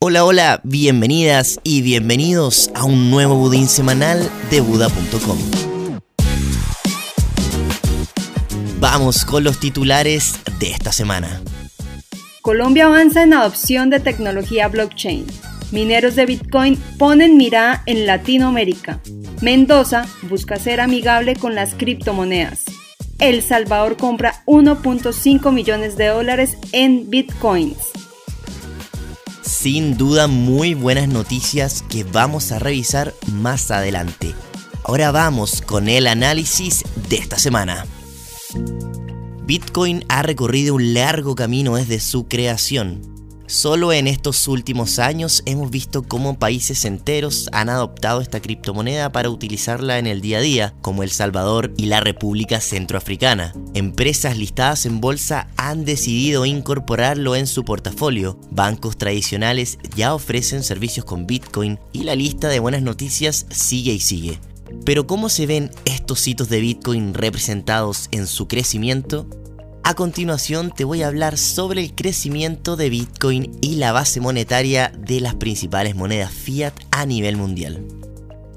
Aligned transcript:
Hola, 0.00 0.24
hola, 0.24 0.60
bienvenidas 0.62 1.58
y 1.64 1.82
bienvenidos 1.82 2.70
a 2.76 2.84
un 2.84 3.10
nuevo 3.10 3.34
budín 3.34 3.66
semanal 3.66 4.30
de 4.48 4.60
Buda.com. 4.60 5.36
Vamos 8.78 9.24
con 9.24 9.42
los 9.42 9.58
titulares 9.58 10.34
de 10.60 10.70
esta 10.70 10.92
semana. 10.92 11.42
Colombia 12.42 12.86
avanza 12.86 13.24
en 13.24 13.34
adopción 13.34 13.90
de 13.90 13.98
tecnología 13.98 14.68
blockchain. 14.68 15.26
Mineros 15.72 16.14
de 16.14 16.26
Bitcoin 16.26 16.76
ponen 16.96 17.36
mirada 17.36 17.82
en 17.86 18.06
Latinoamérica. 18.06 19.00
Mendoza 19.42 20.06
busca 20.30 20.60
ser 20.60 20.80
amigable 20.80 21.34
con 21.34 21.56
las 21.56 21.74
criptomonedas. 21.74 22.66
El 23.18 23.42
Salvador 23.42 23.96
compra 23.96 24.44
1.5 24.46 25.50
millones 25.50 25.96
de 25.96 26.06
dólares 26.06 26.56
en 26.70 27.10
Bitcoins 27.10 27.97
sin 29.68 29.98
duda 29.98 30.28
muy 30.28 30.72
buenas 30.72 31.08
noticias 31.08 31.84
que 31.90 32.02
vamos 32.02 32.52
a 32.52 32.58
revisar 32.58 33.12
más 33.30 33.70
adelante. 33.70 34.34
Ahora 34.82 35.10
vamos 35.10 35.60
con 35.60 35.90
el 35.90 36.06
análisis 36.06 36.84
de 37.10 37.16
esta 37.16 37.38
semana. 37.38 37.84
Bitcoin 39.44 40.06
ha 40.08 40.22
recorrido 40.22 40.74
un 40.74 40.94
largo 40.94 41.34
camino 41.34 41.76
desde 41.76 42.00
su 42.00 42.26
creación 42.28 43.17
Solo 43.48 43.94
en 43.94 44.08
estos 44.08 44.46
últimos 44.46 44.98
años 44.98 45.42
hemos 45.46 45.70
visto 45.70 46.02
cómo 46.02 46.38
países 46.38 46.84
enteros 46.84 47.48
han 47.50 47.70
adoptado 47.70 48.20
esta 48.20 48.40
criptomoneda 48.40 49.10
para 49.10 49.30
utilizarla 49.30 49.98
en 49.98 50.06
el 50.06 50.20
día 50.20 50.36
a 50.36 50.42
día, 50.42 50.74
como 50.82 51.02
El 51.02 51.10
Salvador 51.10 51.72
y 51.78 51.86
la 51.86 52.00
República 52.00 52.60
Centroafricana. 52.60 53.54
Empresas 53.72 54.36
listadas 54.36 54.84
en 54.84 55.00
bolsa 55.00 55.48
han 55.56 55.86
decidido 55.86 56.44
incorporarlo 56.44 57.36
en 57.36 57.46
su 57.46 57.64
portafolio. 57.64 58.38
Bancos 58.50 58.98
tradicionales 58.98 59.78
ya 59.96 60.14
ofrecen 60.14 60.62
servicios 60.62 61.06
con 61.06 61.26
Bitcoin 61.26 61.78
y 61.94 62.02
la 62.02 62.14
lista 62.16 62.48
de 62.48 62.60
buenas 62.60 62.82
noticias 62.82 63.46
sigue 63.48 63.94
y 63.94 64.00
sigue. 64.00 64.40
Pero 64.84 65.06
¿cómo 65.06 65.30
se 65.30 65.46
ven 65.46 65.70
estos 65.86 66.28
hitos 66.28 66.50
de 66.50 66.60
Bitcoin 66.60 67.14
representados 67.14 68.08
en 68.10 68.26
su 68.26 68.46
crecimiento? 68.46 69.26
A 69.88 69.94
continuación 69.94 70.70
te 70.70 70.84
voy 70.84 71.02
a 71.02 71.06
hablar 71.06 71.38
sobre 71.38 71.82
el 71.82 71.94
crecimiento 71.94 72.76
de 72.76 72.90
Bitcoin 72.90 73.56
y 73.62 73.76
la 73.76 73.90
base 73.90 74.20
monetaria 74.20 74.92
de 74.94 75.22
las 75.22 75.34
principales 75.36 75.96
monedas 75.96 76.30
fiat 76.30 76.74
a 76.90 77.06
nivel 77.06 77.38
mundial. 77.38 77.86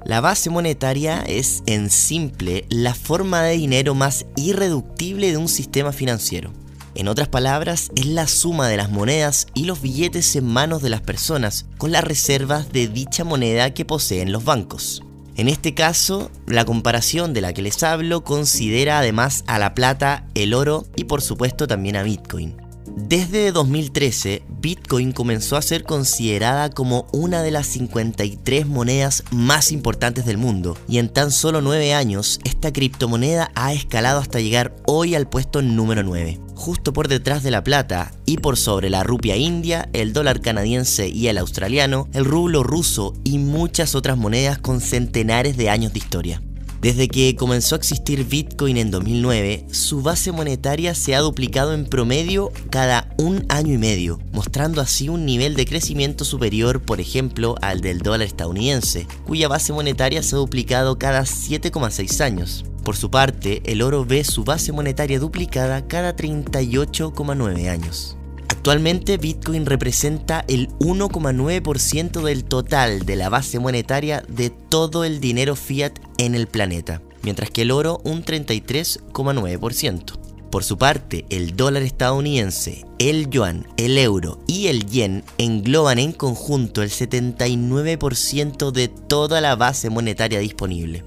La 0.04 0.20
base 0.20 0.50
monetaria 0.50 1.22
es, 1.22 1.62
en 1.64 1.88
simple, 1.88 2.66
la 2.68 2.92
forma 2.92 3.40
de 3.44 3.56
dinero 3.56 3.94
más 3.94 4.26
irreductible 4.36 5.30
de 5.30 5.38
un 5.38 5.48
sistema 5.48 5.92
financiero. 5.92 6.52
En 6.94 7.08
otras 7.08 7.28
palabras, 7.28 7.90
es 7.96 8.04
la 8.04 8.26
suma 8.26 8.68
de 8.68 8.76
las 8.76 8.90
monedas 8.90 9.46
y 9.54 9.64
los 9.64 9.80
billetes 9.80 10.36
en 10.36 10.44
manos 10.44 10.82
de 10.82 10.90
las 10.90 11.00
personas 11.00 11.64
con 11.78 11.92
las 11.92 12.04
reservas 12.04 12.70
de 12.72 12.88
dicha 12.88 13.24
moneda 13.24 13.72
que 13.72 13.86
poseen 13.86 14.32
los 14.32 14.44
bancos. 14.44 15.02
En 15.36 15.48
este 15.48 15.74
caso, 15.74 16.30
la 16.46 16.64
comparación 16.64 17.32
de 17.32 17.40
la 17.40 17.52
que 17.54 17.62
les 17.62 17.82
hablo 17.82 18.22
considera 18.22 18.98
además 18.98 19.44
a 19.46 19.58
la 19.58 19.74
plata, 19.74 20.26
el 20.34 20.52
oro 20.52 20.86
y 20.94 21.04
por 21.04 21.22
supuesto 21.22 21.66
también 21.66 21.96
a 21.96 22.02
Bitcoin. 22.02 22.61
Desde 22.96 23.52
2013, 23.52 24.42
Bitcoin 24.60 25.12
comenzó 25.12 25.56
a 25.56 25.62
ser 25.62 25.84
considerada 25.84 26.70
como 26.70 27.06
una 27.12 27.42
de 27.42 27.50
las 27.50 27.66
53 27.66 28.66
monedas 28.66 29.24
más 29.30 29.72
importantes 29.72 30.26
del 30.26 30.38
mundo 30.38 30.76
y 30.88 30.98
en 30.98 31.08
tan 31.08 31.30
solo 31.30 31.60
9 31.60 31.94
años 31.94 32.38
esta 32.44 32.72
criptomoneda 32.72 33.50
ha 33.54 33.72
escalado 33.72 34.20
hasta 34.20 34.40
llegar 34.40 34.74
hoy 34.86 35.14
al 35.14 35.28
puesto 35.28 35.62
número 35.62 36.02
9 36.02 36.38
justo 36.62 36.92
por 36.92 37.08
detrás 37.08 37.42
de 37.42 37.50
la 37.50 37.64
plata 37.64 38.12
y 38.24 38.36
por 38.36 38.56
sobre 38.56 38.88
la 38.88 39.02
rupia 39.02 39.36
india, 39.36 39.88
el 39.92 40.12
dólar 40.12 40.40
canadiense 40.40 41.08
y 41.08 41.26
el 41.26 41.38
australiano, 41.38 42.08
el 42.12 42.24
rublo 42.24 42.62
ruso 42.62 43.14
y 43.24 43.38
muchas 43.38 43.96
otras 43.96 44.16
monedas 44.16 44.58
con 44.58 44.80
centenares 44.80 45.56
de 45.56 45.70
años 45.70 45.92
de 45.92 45.98
historia. 45.98 46.42
Desde 46.82 47.06
que 47.06 47.36
comenzó 47.36 47.76
a 47.76 47.78
existir 47.78 48.26
Bitcoin 48.26 48.76
en 48.76 48.90
2009, 48.90 49.66
su 49.70 50.02
base 50.02 50.32
monetaria 50.32 50.96
se 50.96 51.14
ha 51.14 51.20
duplicado 51.20 51.74
en 51.74 51.86
promedio 51.86 52.50
cada 52.70 53.08
un 53.18 53.46
año 53.50 53.74
y 53.74 53.78
medio, 53.78 54.18
mostrando 54.32 54.80
así 54.80 55.08
un 55.08 55.24
nivel 55.24 55.54
de 55.54 55.64
crecimiento 55.64 56.24
superior, 56.24 56.82
por 56.82 57.00
ejemplo, 57.00 57.54
al 57.62 57.82
del 57.82 58.00
dólar 58.00 58.22
estadounidense, 58.22 59.06
cuya 59.24 59.46
base 59.46 59.72
monetaria 59.72 60.24
se 60.24 60.34
ha 60.34 60.38
duplicado 60.40 60.98
cada 60.98 61.20
7,6 61.20 62.20
años. 62.20 62.64
Por 62.82 62.96
su 62.96 63.12
parte, 63.12 63.62
el 63.64 63.80
oro 63.80 64.04
ve 64.04 64.24
su 64.24 64.42
base 64.42 64.72
monetaria 64.72 65.20
duplicada 65.20 65.86
cada 65.86 66.16
38,9 66.16 67.68
años. 67.68 68.16
Actualmente 68.62 69.16
Bitcoin 69.16 69.66
representa 69.66 70.44
el 70.46 70.68
1,9% 70.78 72.22
del 72.22 72.44
total 72.44 73.04
de 73.04 73.16
la 73.16 73.28
base 73.28 73.58
monetaria 73.58 74.22
de 74.28 74.50
todo 74.50 75.02
el 75.02 75.18
dinero 75.18 75.56
fiat 75.56 75.98
en 76.16 76.36
el 76.36 76.46
planeta, 76.46 77.02
mientras 77.24 77.50
que 77.50 77.62
el 77.62 77.72
oro 77.72 78.00
un 78.04 78.24
33,9%. 78.24 80.16
Por 80.48 80.62
su 80.62 80.78
parte, 80.78 81.24
el 81.28 81.56
dólar 81.56 81.82
estadounidense, 81.82 82.84
el 83.00 83.28
yuan, 83.30 83.66
el 83.78 83.98
euro 83.98 84.38
y 84.46 84.68
el 84.68 84.86
yen 84.86 85.24
engloban 85.38 85.98
en 85.98 86.12
conjunto 86.12 86.84
el 86.84 86.90
79% 86.90 88.70
de 88.70 88.86
toda 88.86 89.40
la 89.40 89.56
base 89.56 89.90
monetaria 89.90 90.38
disponible. 90.38 91.02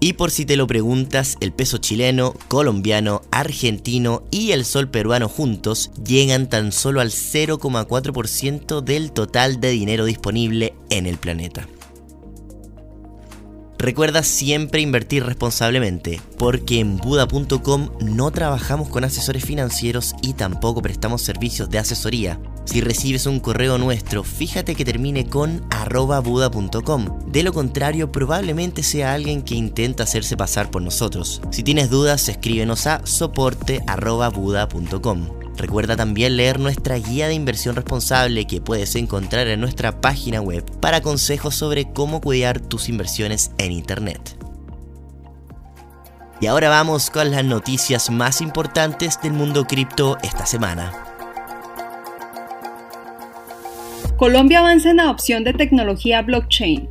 Y 0.00 0.12
por 0.12 0.30
si 0.30 0.44
te 0.44 0.56
lo 0.56 0.66
preguntas, 0.66 1.36
el 1.40 1.52
peso 1.52 1.78
chileno, 1.78 2.34
colombiano, 2.46 3.22
argentino 3.30 4.22
y 4.30 4.52
el 4.52 4.64
sol 4.64 4.88
peruano 4.88 5.28
juntos 5.28 5.90
llegan 6.04 6.48
tan 6.48 6.70
solo 6.70 7.00
al 7.00 7.10
0,4% 7.10 8.80
del 8.80 9.10
total 9.10 9.60
de 9.60 9.70
dinero 9.70 10.04
disponible 10.04 10.74
en 10.90 11.06
el 11.06 11.18
planeta. 11.18 11.66
Recuerda 13.78 14.24
siempre 14.24 14.80
invertir 14.80 15.24
responsablemente, 15.24 16.20
porque 16.36 16.80
en 16.80 16.96
Buda.com 16.96 17.90
no 18.00 18.32
trabajamos 18.32 18.88
con 18.88 19.04
asesores 19.04 19.44
financieros 19.44 20.16
y 20.20 20.32
tampoco 20.32 20.82
prestamos 20.82 21.22
servicios 21.22 21.70
de 21.70 21.78
asesoría. 21.78 22.40
Si 22.64 22.80
recibes 22.80 23.26
un 23.26 23.38
correo 23.40 23.78
nuestro, 23.78 24.24
fíjate 24.24 24.74
que 24.74 24.84
termine 24.84 25.26
con 25.26 25.66
buda.com. 26.24 27.20
De 27.28 27.42
lo 27.42 27.52
contrario, 27.52 28.10
probablemente 28.12 28.82
sea 28.82 29.14
alguien 29.14 29.42
que 29.42 29.54
intenta 29.54 30.02
hacerse 30.02 30.36
pasar 30.36 30.70
por 30.70 30.82
nosotros. 30.82 31.40
Si 31.50 31.62
tienes 31.62 31.88
dudas, 31.88 32.28
escríbenos 32.28 32.86
a 32.86 33.00
soporte.buda.com. 33.06 35.37
Recuerda 35.58 35.96
también 35.96 36.36
leer 36.36 36.60
nuestra 36.60 36.96
guía 36.96 37.26
de 37.26 37.34
inversión 37.34 37.74
responsable 37.74 38.46
que 38.46 38.60
puedes 38.60 38.94
encontrar 38.94 39.48
en 39.48 39.60
nuestra 39.60 40.00
página 40.00 40.40
web 40.40 40.64
para 40.80 41.00
consejos 41.00 41.56
sobre 41.56 41.92
cómo 41.92 42.20
cuidar 42.20 42.60
tus 42.60 42.88
inversiones 42.88 43.50
en 43.58 43.72
Internet. 43.72 44.38
Y 46.40 46.46
ahora 46.46 46.68
vamos 46.68 47.10
con 47.10 47.32
las 47.32 47.44
noticias 47.44 48.08
más 48.08 48.40
importantes 48.40 49.20
del 49.20 49.32
mundo 49.32 49.64
cripto 49.64 50.16
esta 50.22 50.46
semana. 50.46 50.92
Colombia 54.16 54.60
avanza 54.60 54.90
en 54.90 55.00
adopción 55.00 55.42
de 55.42 55.54
tecnología 55.54 56.22
blockchain. 56.22 56.88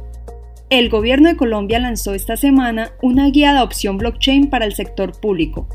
El 0.70 0.90
gobierno 0.90 1.30
de 1.30 1.38
Colombia 1.38 1.80
lanzó 1.80 2.14
esta 2.14 2.36
semana 2.36 2.92
una 3.02 3.28
guía 3.30 3.54
de 3.54 3.60
adopción 3.60 3.98
blockchain 3.98 4.50
para 4.50 4.66
el 4.66 4.76
sector 4.76 5.18
público, 5.18 5.70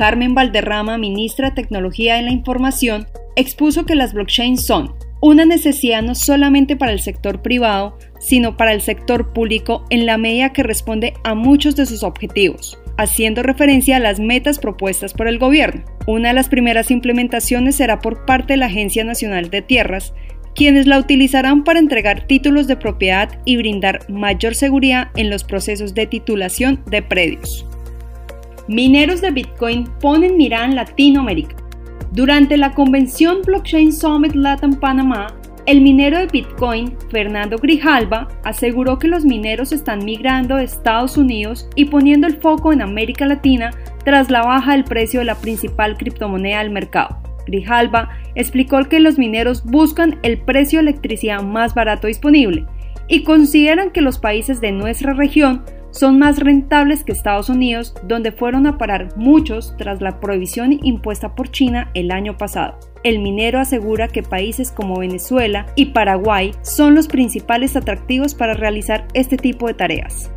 Carmen 0.00 0.34
Valderrama, 0.34 0.96
ministra 0.96 1.50
de 1.50 1.56
Tecnología 1.56 2.14
de 2.14 2.22
la 2.22 2.30
Información, 2.30 3.06
expuso 3.36 3.84
que 3.84 3.94
las 3.94 4.14
blockchains 4.14 4.64
son 4.64 4.94
una 5.20 5.44
necesidad 5.44 6.00
no 6.00 6.14
solamente 6.14 6.74
para 6.74 6.92
el 6.92 7.00
sector 7.00 7.42
privado, 7.42 7.98
sino 8.18 8.56
para 8.56 8.72
el 8.72 8.80
sector 8.80 9.34
público 9.34 9.84
en 9.90 10.06
la 10.06 10.16
medida 10.16 10.54
que 10.54 10.62
responde 10.62 11.12
a 11.22 11.34
muchos 11.34 11.76
de 11.76 11.84
sus 11.84 12.02
objetivos, 12.02 12.78
haciendo 12.96 13.42
referencia 13.42 13.96
a 13.96 14.00
las 14.00 14.20
metas 14.20 14.58
propuestas 14.58 15.12
por 15.12 15.28
el 15.28 15.38
gobierno. 15.38 15.84
Una 16.06 16.28
de 16.28 16.34
las 16.34 16.48
primeras 16.48 16.90
implementaciones 16.90 17.76
será 17.76 17.98
por 17.98 18.24
parte 18.24 18.54
de 18.54 18.56
la 18.56 18.66
Agencia 18.66 19.04
Nacional 19.04 19.50
de 19.50 19.60
Tierras, 19.60 20.14
quienes 20.54 20.86
la 20.86 20.98
utilizarán 20.98 21.62
para 21.62 21.78
entregar 21.78 22.26
títulos 22.26 22.66
de 22.68 22.76
propiedad 22.76 23.38
y 23.44 23.58
brindar 23.58 24.08
mayor 24.08 24.54
seguridad 24.54 25.08
en 25.16 25.28
los 25.28 25.44
procesos 25.44 25.92
de 25.92 26.06
titulación 26.06 26.82
de 26.86 27.02
predios. 27.02 27.66
Mineros 28.70 29.20
de 29.20 29.32
Bitcoin 29.32 29.88
ponen 30.00 30.36
mirada 30.36 30.64
en 30.66 30.76
Latinoamérica. 30.76 31.56
Durante 32.12 32.56
la 32.56 32.72
convención 32.72 33.38
Blockchain 33.44 33.92
Summit 33.92 34.36
Latam 34.36 34.78
Panamá, 34.78 35.26
el 35.66 35.80
minero 35.80 36.20
de 36.20 36.28
Bitcoin, 36.28 36.94
Fernando 37.10 37.58
Grijalba, 37.58 38.28
aseguró 38.44 38.96
que 38.96 39.08
los 39.08 39.24
mineros 39.24 39.72
están 39.72 40.04
migrando 40.04 40.54
de 40.54 40.62
Estados 40.62 41.16
Unidos 41.16 41.68
y 41.74 41.86
poniendo 41.86 42.28
el 42.28 42.36
foco 42.36 42.72
en 42.72 42.80
América 42.80 43.26
Latina 43.26 43.72
tras 44.04 44.30
la 44.30 44.42
baja 44.42 44.70
del 44.70 44.84
precio 44.84 45.18
de 45.18 45.26
la 45.26 45.34
principal 45.34 45.96
criptomoneda 45.96 46.60
del 46.60 46.70
mercado. 46.70 47.18
Grijalba 47.48 48.10
explicó 48.36 48.84
que 48.84 49.00
los 49.00 49.18
mineros 49.18 49.64
buscan 49.64 50.20
el 50.22 50.42
precio 50.42 50.78
de 50.78 50.90
electricidad 50.90 51.42
más 51.42 51.74
barato 51.74 52.06
disponible 52.06 52.66
y 53.08 53.24
consideran 53.24 53.90
que 53.90 54.00
los 54.00 54.20
países 54.20 54.60
de 54.60 54.70
nuestra 54.70 55.12
región 55.12 55.64
son 55.90 56.18
más 56.18 56.38
rentables 56.38 57.04
que 57.04 57.12
Estados 57.12 57.48
Unidos, 57.48 57.94
donde 58.06 58.32
fueron 58.32 58.66
a 58.66 58.78
parar 58.78 59.16
muchos 59.16 59.74
tras 59.76 60.00
la 60.00 60.20
prohibición 60.20 60.78
impuesta 60.82 61.34
por 61.34 61.50
China 61.50 61.90
el 61.94 62.10
año 62.10 62.36
pasado. 62.36 62.78
El 63.02 63.20
minero 63.20 63.58
asegura 63.58 64.08
que 64.08 64.22
países 64.22 64.70
como 64.72 64.98
Venezuela 64.98 65.66
y 65.74 65.86
Paraguay 65.86 66.52
son 66.62 66.94
los 66.94 67.08
principales 67.08 67.76
atractivos 67.76 68.34
para 68.34 68.54
realizar 68.54 69.06
este 69.14 69.36
tipo 69.36 69.66
de 69.66 69.74
tareas. 69.74 70.30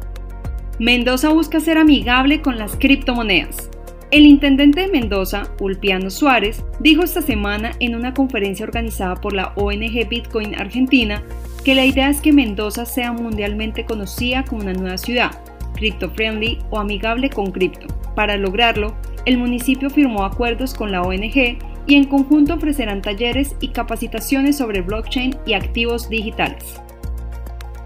Mendoza 0.80 1.30
busca 1.30 1.60
ser 1.60 1.78
amigable 1.78 2.42
con 2.42 2.58
las 2.58 2.76
criptomonedas. 2.76 3.70
El 4.14 4.28
intendente 4.28 4.82
de 4.82 4.90
Mendoza, 4.90 5.42
Ulpiano 5.60 6.12
Suárez, 6.12 6.64
dijo 6.80 7.02
esta 7.02 7.24
semana 7.24 7.72
en 7.80 7.96
una 7.96 8.14
conferencia 8.14 8.64
organizada 8.64 9.16
por 9.16 9.34
la 9.34 9.54
ONG 9.56 10.08
Bitcoin 10.08 10.54
Argentina 10.54 11.24
que 11.66 11.74
la 11.74 11.84
idea 11.84 12.12
es 12.12 12.22
que 12.22 12.32
Mendoza 12.32 12.86
sea 12.86 13.12
mundialmente 13.12 13.86
conocida 13.86 14.46
como 14.46 14.62
una 14.62 14.74
nueva 14.74 15.00
ciudad, 15.00 15.32
crypto-friendly 15.74 16.60
o 16.70 16.78
amigable 16.78 17.32
con 17.32 17.52
cripto. 17.52 17.88
Para 18.14 18.38
lograrlo, 18.38 18.94
el 19.26 19.40
municipio 19.40 19.90
firmó 19.90 20.26
acuerdos 20.26 20.76
con 20.76 20.92
la 20.92 21.02
ONG 21.02 21.58
y 21.88 21.96
en 21.96 22.04
conjunto 22.04 22.54
ofrecerán 22.54 23.02
talleres 23.02 23.56
y 23.62 23.70
capacitaciones 23.70 24.60
sobre 24.60 24.82
blockchain 24.82 25.36
y 25.48 25.54
activos 25.54 26.08
digitales. 26.08 26.80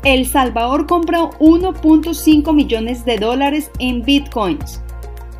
El 0.03 0.25
Salvador 0.25 0.87
compró 0.87 1.29
1.5 1.39 2.53
millones 2.53 3.05
de 3.05 3.15
dólares 3.15 3.71
en 3.79 4.03
bitcoins. 4.03 4.81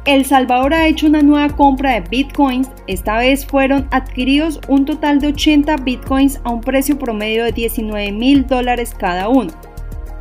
El 0.08 0.24
Salvador 0.24 0.74
ha 0.74 0.88
hecho 0.88 1.06
una 1.06 1.22
nueva 1.22 1.50
compra 1.50 1.96
de 1.96 2.10
bitcoins, 2.10 2.72
esta 2.88 3.18
vez 3.18 3.46
fueron 3.46 3.90
adquiridos 3.92 4.62
un 4.70 4.86
total 4.86 5.20
de 5.20 5.28
80 5.28 5.76
bitcoins 5.84 6.40
a 6.46 6.52
un 6.52 6.62
precio 6.62 6.98
promedio 6.98 7.44
de 7.44 7.52
19 7.52 8.14
mil 8.14 8.48
dólares 8.48 8.96
cada 8.98 9.28
uno. 9.28 9.52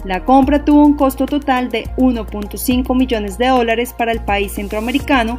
La 0.04 0.24
compra 0.24 0.64
tuvo 0.64 0.84
un 0.84 0.94
costo 0.94 1.24
total 1.24 1.68
de 1.68 1.84
1.5 1.98 2.96
millones 2.96 3.38
de 3.38 3.46
dólares 3.46 3.94
para 3.96 4.10
el 4.10 4.20
país 4.24 4.54
centroamericano 4.54 5.38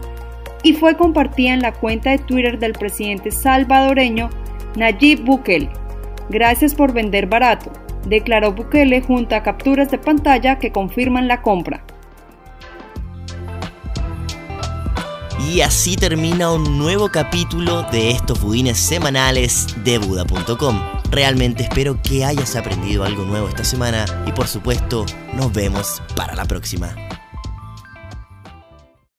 y 0.64 0.72
fue 0.72 0.96
compartida 0.96 1.54
en 1.54 1.62
la 1.62 1.74
cuenta 1.74 2.12
de 2.12 2.20
Twitter 2.20 2.58
del 2.58 2.72
presidente 2.72 3.32
salvadoreño 3.32 4.30
Nayib 4.78 5.26
Bukele. 5.26 5.70
Gracias 6.30 6.74
por 6.74 6.94
vender 6.94 7.28
barato, 7.28 7.70
declaró 8.08 8.54
Bukele 8.54 9.02
junto 9.02 9.36
a 9.36 9.44
capturas 9.44 9.92
de 9.92 9.98
pantalla 9.98 10.58
que 10.58 10.72
confirman 10.72 11.28
la 11.28 11.42
compra. 11.42 11.84
Y 15.48 15.62
así 15.62 15.96
termina 15.96 16.52
un 16.52 16.78
nuevo 16.78 17.10
capítulo 17.10 17.84
de 17.84 18.12
estos 18.12 18.42
budines 18.42 18.78
semanales 18.78 19.66
de 19.86 19.98
Buda.com. 19.98 20.82
Realmente 21.10 21.64
espero 21.64 22.02
que 22.02 22.26
hayas 22.26 22.58
aprendido 22.58 23.06
algo 23.06 23.24
nuevo 23.24 23.48
esta 23.48 23.64
semana 23.64 24.06
y 24.26 24.34
por 24.34 24.48
supuesto 24.48 25.06
nos 25.34 25.54
vemos 25.54 26.02
para 26.16 26.36
la 26.36 26.44
próxima. 26.46 27.07